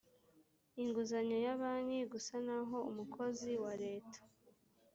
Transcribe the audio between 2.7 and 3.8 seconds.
umukozi wa